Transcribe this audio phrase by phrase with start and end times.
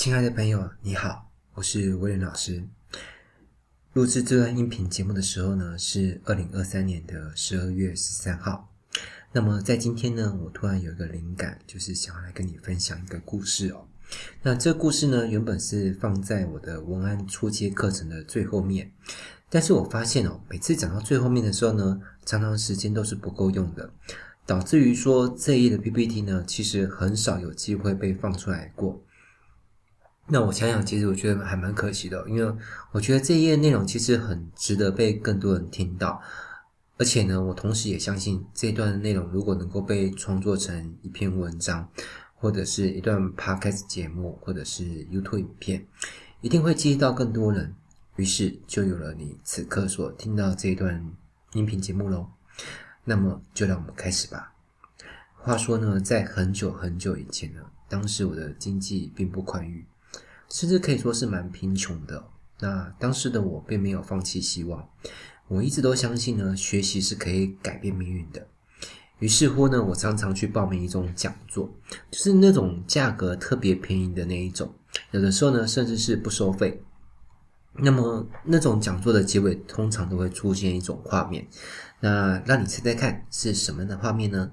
[0.00, 2.66] 亲爱的朋友，你好，我是威廉老师。
[3.92, 8.72] 录制这段音频节目的时候呢，是二零二三年的十二月十三号。
[9.30, 13.86] 那么在今天呢，我突然有一个灵感，就是想要来跟你分享一个故事哦。
[14.40, 18.90] 那这个故事呢，原本是放在我的文案初阶课程的最后面，
[19.50, 23.92] 但是我发现哦，每次讲到最后面的时候呢，常常时间都是不够用的，
[24.46, 28.98] 导致于说这一页的 PPT 呢，其实很少有机会被放出来过。
[30.32, 32.54] 那我想想，其实我觉得还蛮可惜的，因为
[32.92, 36.22] 我觉得这一页内容其实很值得被更多人听到，
[36.98, 41.88] 而且呢，我同时也相信这段内容如果能够被创作成一篇文章，
[42.34, 45.84] 或者是一段 Podcast 节目，或者是 YouTube 影片，
[46.40, 47.74] 一定会激励到更多人，
[48.14, 51.04] 于是就有了你此刻所听到这一段
[51.54, 52.28] 音频节目喽。
[53.04, 54.52] 那么就让我们开始吧。
[55.34, 59.84] 话说呢，在很久很久以前呢，当时我的经济并不宽裕。
[60.50, 62.24] 甚至可以说是蛮贫穷的。
[62.58, 64.88] 那当时的我并没有放弃希望，
[65.48, 68.46] 我一直都相信呢，学习是可以改变命运的。
[69.18, 71.70] 于是乎呢，我常常去报名一种讲座，
[72.10, 74.74] 就是那种价格特别便宜的那一种，
[75.10, 76.82] 有的时候呢，甚至是不收费。
[77.74, 81.46] 那么那种讲座的结尾通常都会出现一种画面，
[82.00, 84.52] 那让你猜猜看是什么样的画面呢？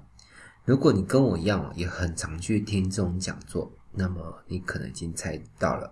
[0.66, 3.72] 如果你跟我一样，也很常去听这种讲座。
[3.92, 5.92] 那么你可能已经猜到了，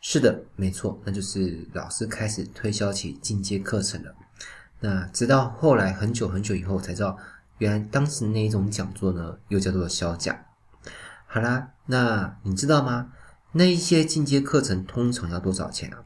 [0.00, 4.14] 是的，没错，那就是老师开始推销起进阶课程了。
[4.80, 7.16] 那直到后来很久很久以后才知道，
[7.58, 10.36] 原来当时那一种讲座呢，又叫做销讲。
[11.26, 13.12] 好啦，那你知道吗？
[13.52, 16.04] 那一些进阶课程通常要多少钱啊？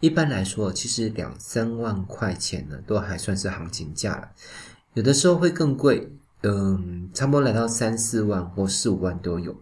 [0.00, 4.30] 一般来说，其实两三万块钱呢，都还算是行情价了。
[4.94, 9.56] 有的时候会更贵，嗯，差不多来到三四万或四五万都有。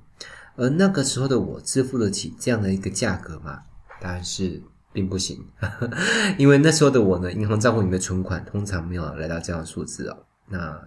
[0.61, 3.61] 而那个时候的我支付得起这样的一个价格吗？
[3.98, 5.42] 答案是并不行，
[6.36, 10.27] 因为那时候的我呢，银行账户里面的存款通常没有来到这样的数字哦。
[10.51, 10.79] 那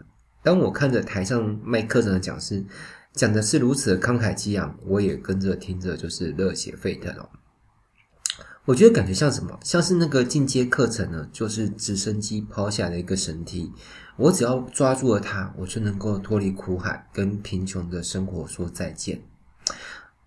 [0.43, 2.63] 当我看着台上卖课程的讲师
[3.13, 7.27] 讲的是如此的慷慨激昂，我也跟着听着就是热血沸腾哦。
[8.65, 9.59] 我觉得感觉像什么？
[9.63, 13.73] 像是那个进阶课程呢，就是直升机抛下的一个神梯，
[14.17, 19.21] 我只要抓住了它，我就能够脱离苦海，跟贫穷的生活说再见。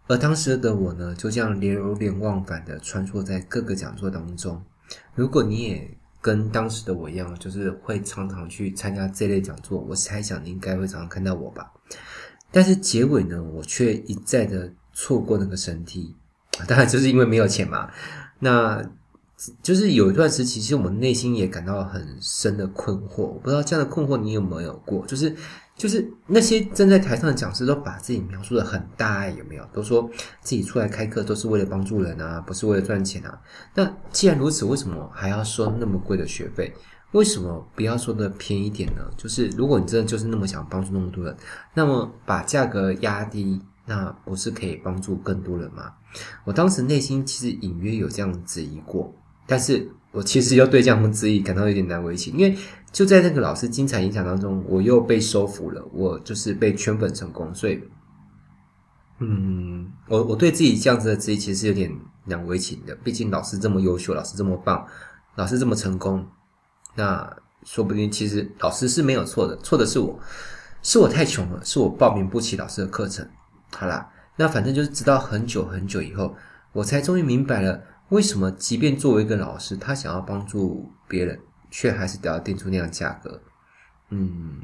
[0.08, 4.62] 而当时的我呢，就这样流连忘返的穿梭在各个讲座当中。
[5.14, 11.72] 如果你也跟当时的我一样，就是会常常去参加这类讲座，我猜想你应该会常常看到我吧。
[12.52, 16.14] 但是结尾呢，我却一再的错过那个神梯，
[16.68, 17.90] 当然就是因为没有钱嘛。
[18.38, 18.80] 那
[19.62, 23.22] 就是有一段时期，其实我们内心也感到很深的困惑。
[23.22, 25.04] 我不知道这样的困惑你有没有过？
[25.06, 25.34] 就是。
[25.76, 29.64] 就是那些站在台上的讲师都把自己描述的很大爱，有没有？
[29.74, 30.08] 都说
[30.40, 33.38] 自己出来开课都是为了帮助人啊，不是为了赚钱啊。
[33.74, 36.72] 那既然如此，为什么还要收那么贵的学费？
[37.12, 39.02] 为什么不要说的便宜一点呢？
[39.18, 41.36] 就是如果你真的就是那么想帮助那么多人，
[41.74, 45.92] 那么把价格压低，那不是可以帮助更多人吗？
[46.44, 49.14] 我当时内心其实隐约有这样质疑过，
[49.46, 52.56] 但是我其实又对这样质疑感到有点难为情，因为。
[52.96, 57.78] 就在那个老师精彩演讲当中，我又被收服了，我就是被圈粉成功，所以，
[59.18, 62.94] 嗯，我我对自己这样子的自己其实有点难为情的。
[63.04, 64.82] 毕竟老师这么优秀，老师这么棒，
[65.34, 66.26] 老师这么成功，
[66.94, 67.30] 那
[67.64, 70.18] 说不定其实老师是没有错的，错的是我，
[70.80, 73.28] 是我太穷了，是我报名不起老师的课程。
[73.74, 76.34] 好啦，那反正就是直到很久很久以后，
[76.72, 77.78] 我才终于明白了，
[78.08, 81.38] 为什么即便作为一个老师，他想要帮助别人。
[81.70, 83.40] 却还是得要定出那样价格，
[84.10, 84.60] 嗯，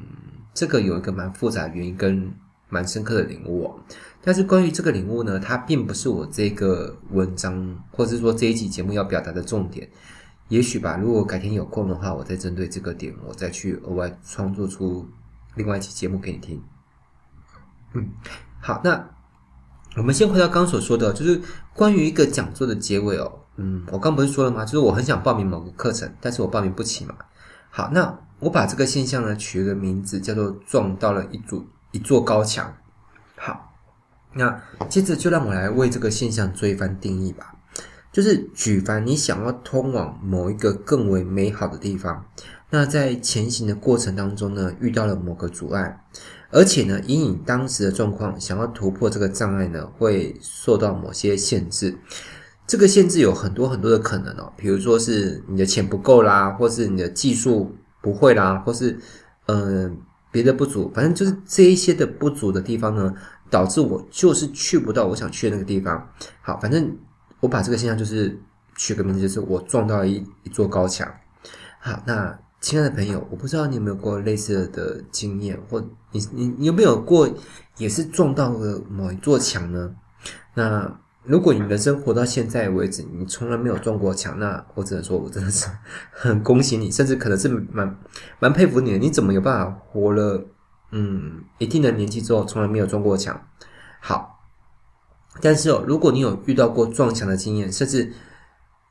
[0.53, 2.33] 这个有一个蛮复杂原因跟
[2.69, 3.79] 蛮深刻的领悟哦。
[4.21, 9.89] 但是关于这个领悟呢，它并不是我这个文章或者说这一集节目要表达的重点。
[10.49, 15.07] 也许吧，如果改天有空的话，我再针对这个点，我再去额外创作出
[15.55, 16.61] 另外一期节目给你听。
[17.93, 18.09] 嗯，
[18.59, 19.09] 好，那
[19.95, 21.41] 我们先回到刚所说的，就是
[21.73, 23.39] 关于一个讲座的结尾哦。
[23.55, 24.65] 嗯，我刚不是说了吗？
[24.65, 27.15] 就是我很想报名某个课程，但是我报名不起嘛。
[27.69, 32.75] 好，那我把这个现象呢取一个名字，叫做撞到了一组一座高墙。
[33.35, 33.73] 好，
[34.33, 37.55] 那接着就让我来为这个现象做一番定义吧。
[38.11, 42.25] 就是举凡你想要通往某一个更为美好的地方，
[42.69, 45.99] 那在前行的过程当中呢，遇到了某个阻碍，
[46.51, 51.97] 而且呢，以你当时的状况，想要突破这个障碍呢，会受到某些限制。
[52.65, 58.97] 这个限制有很多很多的可能哦，比如说是你的钱不够啦，或是你的技术不会啦，或是
[59.47, 59.91] 嗯、呃、
[60.31, 63.13] 别的不足，反正就是这一些的不足的地方呢，
[63.49, 66.09] 导致我就是去不到我想去的那个地方。
[66.41, 66.97] 好，反正
[67.41, 68.39] 我把这个现象就是
[68.75, 71.07] 取个名字，就是我撞到了一一座高墙。
[71.79, 75.81] 好，那亲爱的朋友，我不知道你有没有过类似的经验，或
[76.11, 77.29] 你你你有没有过
[77.77, 79.93] 也是撞到了某一座墙呢？
[80.55, 85.69] 那如果你人生活到现在为止，你从来没有撞过墙，那我只能说，我真的是
[86.11, 87.97] 很恭喜你，甚至可能是蛮
[88.39, 88.97] 蛮佩服你的。
[88.97, 90.45] 你怎么有办法活了
[90.91, 93.41] 嗯一定的年纪之后，从来没有撞过墙？
[94.01, 94.43] 好，
[95.39, 98.11] 但是哦，如果你有遇到过撞墙的经验，甚至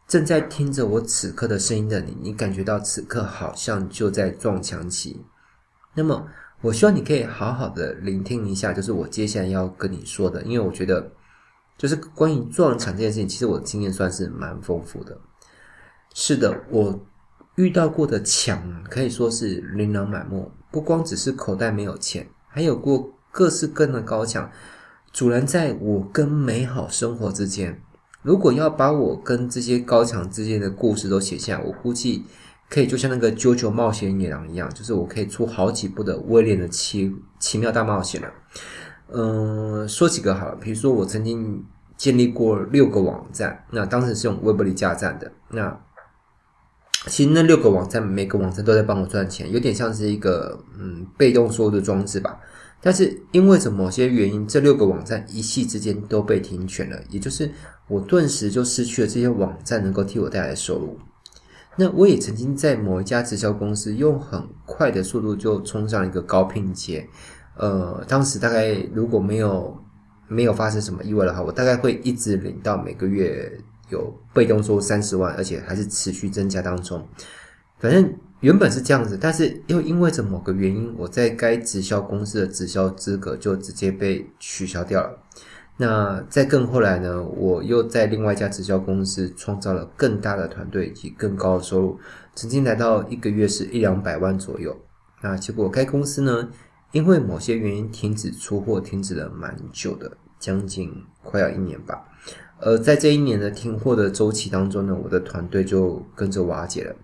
[0.09, 5.27] 正在听着我此刻的声音的你，你感觉到此刻好像就在撞墙期，
[5.95, 6.27] 那么
[6.63, 11.13] 我希望你可以好好的聆听一下，就是我接下来要跟你说的，因为我觉得。
[11.83, 15.19] 就是关于撞墙这件事情，其实我的经验算是蛮丰富的。
[16.15, 17.05] 是的，我
[17.57, 24.49] 遇到过的墙可以说是琳琅满目，不光只是口袋没有钱，还有过各式各样的高墙，
[25.13, 27.83] 阻拦在我跟美好生活之间。
[28.23, 32.25] 如果要把我跟这些高墙之间的故事都写下，我估计
[32.71, 38.33] 可以就像那个《啾啾冒险野狼》一样，就是我可以出好几部的威廉的奇奇妙大冒险了。
[39.15, 41.63] 嗯，说几个好了，比如说我曾经
[41.97, 45.31] 建立过六个网站，那当时是用威伯利架站的。
[45.51, 45.79] 那
[47.07, 52.39] 其实那六个网站，每个网站都在帮我赚钱，有点像是一个嗯被动收入的装置吧。
[52.81, 57.51] 但是因为某些原因，这六个网站一夕之间都被停权了，也就是
[57.89, 60.99] 我顿时就失去了这些网站能够替我带来的收入。
[61.77, 67.09] 那我也曾经在某一家直销公司用很快的速度就冲上一个高聘阶。
[67.57, 69.77] 呃，当时大概如果没有
[70.29, 73.53] 没有发生什么意外的话，我大概会一直领到每个月
[73.91, 77.07] 有被动收入三十万，而且还是持续增加当中。
[77.79, 85.19] 反正原本是这样子，但是又因为着某个原因，我在该直销公司的直销资格就直接被取消掉了。
[85.79, 91.99] 那再更后来呢，我又在另外一家直销公司创造了更大的团队以及更高的收入，
[92.35, 94.77] 曾经来到一个月是一两百万左右。
[95.23, 96.49] 那结果该公司呢，
[96.93, 100.93] 因为某些原因停止出货，停止了蛮久的，将近
[101.23, 102.05] 快要一年吧。
[102.61, 106.95] 而在这一年的停货的周期当中呢，我的团队就跟着瓦解了。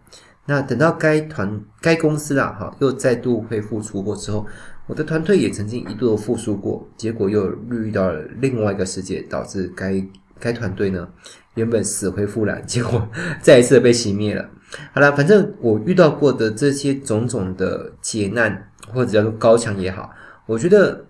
[0.46, 4.46] 那等到该团该公司啊，哈，又再度恢复出货之后，
[4.86, 10.02] 我的团队也曾经一度的复苏过，结果又遇到了另外一个世界，导致该
[10.38, 11.08] 该团队呢
[11.54, 13.08] 原本死灰复燃，结果
[13.42, 14.48] 再一次被熄灭了。
[14.92, 18.70] 好了，反正我遇到过的这些种种的劫难。
[18.92, 20.10] 或者叫做高墙也好，
[20.46, 21.06] 我觉得，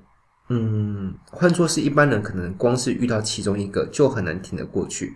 [0.48, 5.12] 嗯，换作是一般人，可能光是遇到其中一个就很难挺得过去，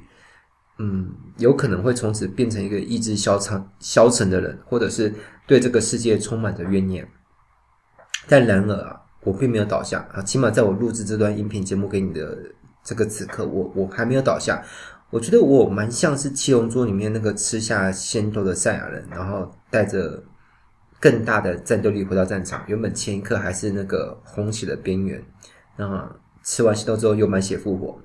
[0.79, 5.15] 嗯，有可能会从此变成一个意志消沉、消沉的人，或者是
[5.47, 7.09] 对这个世界充满着怨念。
[8.29, 12.39] 但然而啊，我并没有倒下啊，起码在我录制这段音频节目给你的
[12.85, 14.63] 这个此刻，我我还没有倒下。
[15.11, 20.23] 我觉得我蛮像是七龙珠里面那个吃下仙豆的赛亚人，然后带着。
[21.03, 25.21] 更大的战斗力回到战场，原本前一刻还是那个红血的边缘，
[25.77, 26.09] 那
[26.45, 27.99] 吃完西豆之后又满血复活。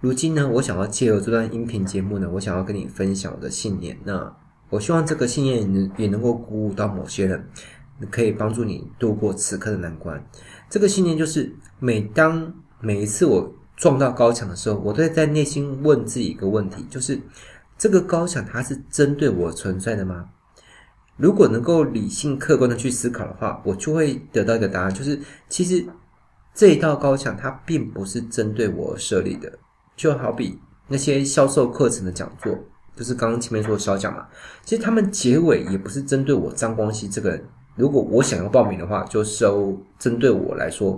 [0.00, 3.96] 如今呢，我想要借由这段音频节目呢，我想要跟你分享我的信念。
[4.02, 4.36] 那
[4.70, 7.46] 我希望这个信念也能也能够鼓舞到某些人，
[8.10, 10.20] 可以帮助你度过此刻的难关。
[10.68, 17.20] 这个信念就是，每当每一次我撞到高墙的时候，我都会在内心问自己一个问题，就是
[17.78, 20.28] 这个高墙它是针对我存在的吗？
[21.18, 25.84] 如果能够理性客观的去思考的话，我就会得到一个答案，就是其实
[26.54, 29.52] 这一道高墙它并不是针对我设立的。
[29.94, 32.58] 就好比那些销售课程的讲座，
[32.96, 34.26] 就是刚刚前面说的小讲嘛，
[34.64, 37.44] 其实他们结尾也不是针对我张光熙这个人。
[37.76, 40.92] 如果我想要报名的话，就收针对我来说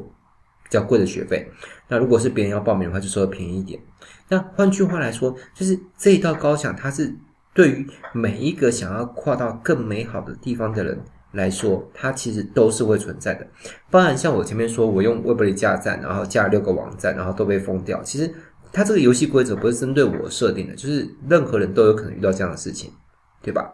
[0.63, 1.45] 比较贵的学费；
[1.89, 3.81] 那如果是别人要报名的话，就收的便宜一点。
[4.29, 7.13] 那换句话来说，就是这一道高墙它是。
[7.55, 10.99] 对于每一个想要跨到更美好的地方的人
[11.33, 13.47] 来说，它其实都是会存在的。
[13.91, 18.03] 当然，像我前面说，我用威伯利架站，然后架六个网站，然后都被封掉。
[18.03, 18.35] 其实，
[18.73, 22.93] 它这个游戏规则不是针对我设定的，就是任何人都有可能遇到这样的事情，
[23.41, 23.73] 对吧？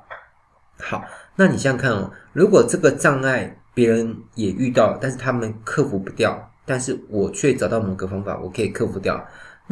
[0.78, 1.02] 好，
[1.36, 9.22] 那你想想看哦，如果这个障碍别人也遇到，但是他们克服不掉，但是我却找到某个方法，我可以克服掉。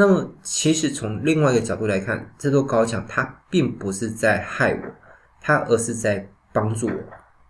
[0.00, 4.80] 那么，其实从另外一个角度来看，这座高墙它并不是在害我，
[5.40, 6.94] 它而是在帮助我。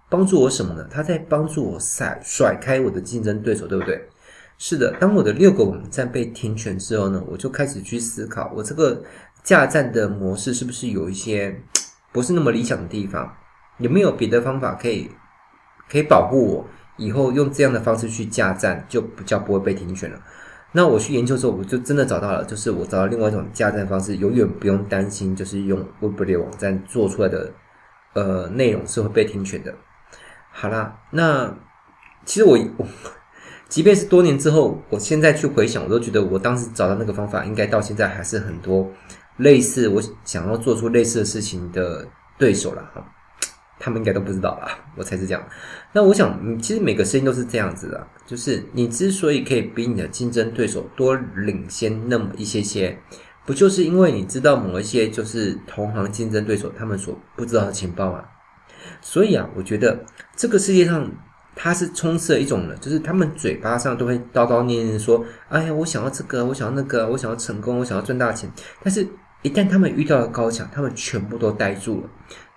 [0.09, 0.89] 帮助我什么呢？
[0.91, 4.03] 它在帮助我甩甩开我的竞争对手，对不对？
[4.57, 4.97] 是的。
[4.99, 9.03] 当我的六个网站被停权之后呢，我就开始去思考，我这个
[9.43, 11.55] 架站的模式是不是有一些
[12.13, 13.31] 不是那么理想的地方？
[13.77, 15.11] 有没有别的方法可以
[15.87, 20.19] 可以保护我以后用这样的方式去架站，就比较不会被停权了？
[20.73, 27.51] 那我去研究之后，我就真的找到了，就是我找到另外一种架站方式，永远不用担心，就是用 Weebly 网站做出来的
[28.15, 29.75] 呃内容是会被听权的。
[30.51, 31.57] 好啦，那
[32.27, 32.87] 其实我我
[33.69, 38.87] 即便是多年之后，我现在去回想，我都觉得我当时找到那个方法，应该到现在还是很多
[39.39, 42.07] 类似我想要做出类似的事情的
[42.39, 43.03] 对手了哈。
[43.79, 44.79] 他们应该都不知道吧？
[44.97, 45.43] 我才是这样。
[45.93, 52.99] 那我想，其实每个声音都是这样子的，就是你之所以可以比你的竞争对手多领先那么一些些，
[53.47, 58.25] 不就是因为你知道某一些就是同行竞争对手他们所不知道的情报啊？
[59.01, 60.05] 所以啊，我觉得
[60.37, 61.11] 这个世界上
[61.55, 68.49] 它是充斥了一种人，就是他们嘴巴上都会叨叨念念说：“哎呀，我想要这个，我想要那个，我想要成功，我想要赚大钱。”
[68.83, 69.07] 但是，
[69.43, 72.09] 一旦他们遇到了高墙，他们全部都呆住了。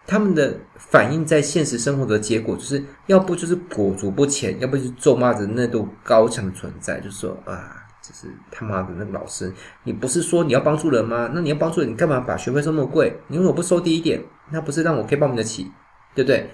[0.07, 9.53] 他们的反应在现实生活的结果，就是要不就是裹足不前，要不就是咒骂着那栋高墙的存在，就说啊，就是他妈的那个老师，
[9.83, 11.29] 你不是说你要帮助人吗？
[11.33, 13.15] 那你要帮助人，你干嘛把学费收那么贵？
[13.27, 14.21] 你为什么不收低一点？
[14.49, 15.71] 那不是让我可以报名得起，
[16.13, 16.49] 对不对？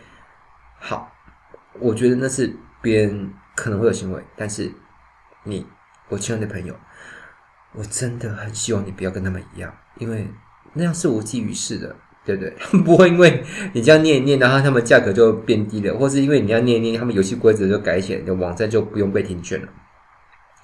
[0.80, 1.12] 好，
[1.80, 4.72] 我觉得那是别人可能会有行为，但是
[5.44, 5.66] 你，
[6.10, 6.76] 我亲爱的朋友，
[7.74, 10.30] 我真的很希望你不要跟他们一样，因为
[10.74, 11.96] 那样是无济于事的。
[12.28, 12.54] 对不对？
[12.84, 13.42] 不会因为
[13.72, 19.68] 你这样念一念，然后他们价格就变低了，或是因为你要念一念，他们游戏规则就改写，你的网站就不用被停权了，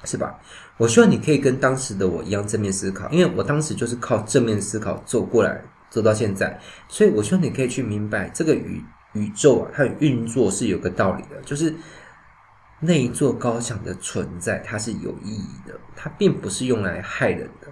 [0.03, 0.37] 是吧？
[0.77, 11.73] 我希望你可以跟当时的我一样正面思考，因为我当时就是靠正面思考走过来，走到现在，所以我希望你可以去明白这个宇宇宙啊，它的运作是有个道理的，就是
[12.81, 17.67] 那一座高墙的存在，它是有意义的，它并不是用来害人的。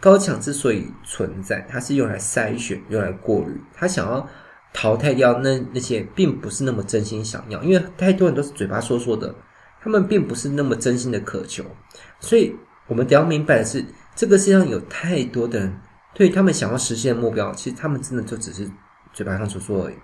[0.00, 3.60] 高墙之所以存在，它是用来筛选、用来过滤。
[3.74, 4.28] 他想要
[4.72, 9.34] 淘汰掉那那些并不是那么真心想要，因为太多人都是嘴巴说说的，
[9.80, 11.64] 他们并不是那么真心的渴求。
[12.20, 12.54] 所以，
[12.86, 13.84] 我们得要明白的是，
[14.14, 15.80] 这个世界上有太多的人，
[16.14, 18.70] 对他们想要实现的目标，其实他们真的就只是
[19.12, 19.94] 嘴巴上说说而已。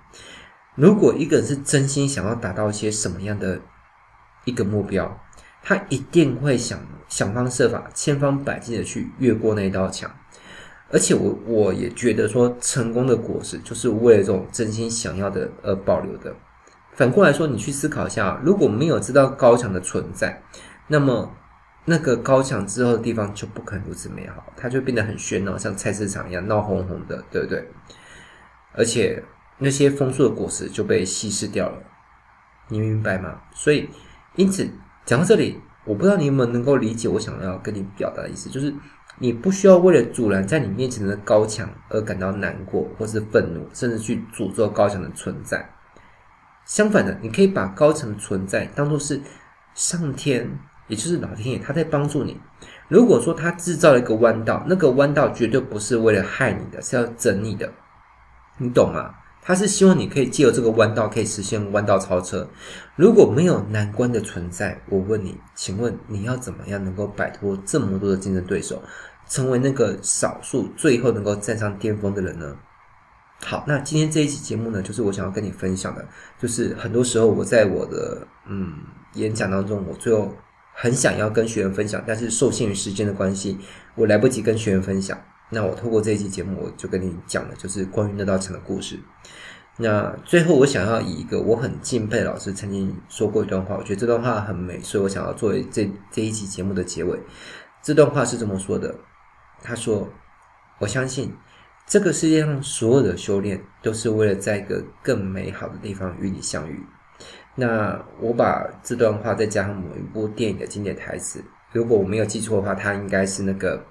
[0.75, 3.61] 如果一个人是真心想要达到一些什么样的
[4.46, 5.20] 一个目标，
[5.62, 6.78] 他一定会想
[7.09, 10.11] 想方设法、千方百计的去越过那一道墙，
[10.90, 16.35] 而且我我也觉得说，成功的果实就是为了这种真心想要的而保留的。
[16.95, 20.42] 反过来说，你去思考一下，如果没有知道高墙的存在，
[20.88, 21.33] 那么
[21.85, 27.69] 那个高墙之后的地方就不可能如此美好，它就变得很喧闹，像菜市场一样闹哄哄的，对不对？
[28.75, 29.23] 而且
[29.59, 31.78] 那些丰硕的果实就被稀释掉了，
[32.69, 33.40] 你明白吗？
[33.54, 33.88] 所以，
[34.35, 34.69] 因此。
[35.04, 38.73] 讲到这里，我不知道你有没有能够理解我想要跟你表达的意思，就是
[39.18, 45.68] 你不需要为了阻拦在你面前的高墙而感到难过或是愤怒，甚至去诅咒高墙的存在。
[46.64, 49.21] 相反的，你可以把高墙的存在当做是
[49.75, 50.49] 上天，
[50.87, 52.40] 也就是老天爷，他在帮助你。
[52.88, 57.73] 如果说他制造了一个弯道，那个弯道绝对不是为了害你的，是要整你的，
[58.59, 59.12] 你懂吗？
[59.44, 62.49] 他是希望你可以借由这个弯道，可以实现弯道超车。
[62.94, 68.80] 如果没有难关的存在，我问你，请问你要怎么样能够摆脱这么多的竞争对手，
[69.28, 72.56] 成为那个少数最后能够站上巅峰的人呢？
[73.44, 76.06] 好，那今天这一期节目呢，就是我想要跟你分享的，
[76.40, 78.75] 就是很多时候我在我的嗯
[79.14, 80.32] 演讲当中，我最后
[80.72, 83.58] 很想要跟学员分享，但是受限于时间的关系，
[83.96, 85.18] 我来不及跟学员分享。
[85.54, 88.99] 那我透过这一期节目，我就跟你讲了，就是关于那道墙的故事。
[89.76, 97.18] 那最后，我想要以一个我很敬佩老师曾经说过一段话，我觉得这段话很美，所以我想要作为这这一期节目的结尾。
[97.82, 98.94] 这段话是这么说的：
[99.62, 100.09] 他说，
[100.78, 101.30] 我相信
[101.87, 106.82] 这个世界上所有的修炼，都是为了在一个更美好的地方与你相遇。
[107.56, 113.85] 那我把这段话再加上某一部电影的经典台词，如果我没有记错的话，它应该是那个。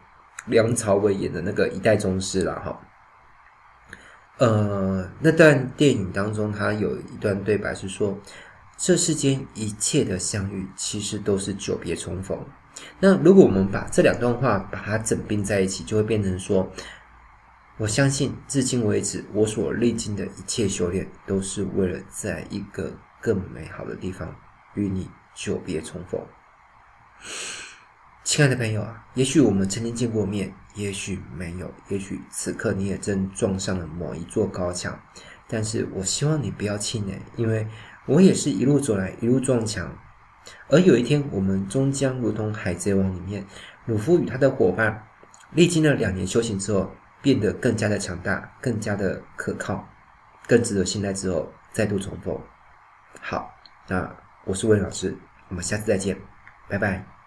[0.48, 2.82] 梁朝伟演的那个一代宗师了哈，
[4.38, 8.20] 呃，那段电影当中，他有一段对白是说
[8.76, 12.44] ：“这世间一切的相遇，其实都是久别重逢。”
[13.00, 16.72] 那如果我们把这两段话把它整并在一起，就会变成说
[17.78, 24.36] ：“我相信，至今为止，我所历经的一切修炼，都是为了在一个更美好的地方
[24.74, 26.20] 与你久别重逢。”
[28.24, 34.98] 亲爱的朋友啊，也许我们曾经见过面，也许没有，也许此刻你也正撞上了某一座高墙。
[35.48, 37.68] 但是我希望你不要气馁，因为
[38.06, 39.98] 我也是一路走来，一路撞墙。
[40.70, 43.46] 而有一天，我们终将如同海贼王里面
[43.86, 45.08] 鲁夫与他的伙伴，
[45.52, 49.90] 历经了两年修行之后，变得更加的强大，更加的可靠，
[50.48, 52.40] 更值得信赖之后，再度重逢。
[53.20, 53.52] 好，
[53.88, 55.18] 那我是魏老师，
[55.50, 56.18] 我们下次再见，
[56.70, 57.21] 拜拜。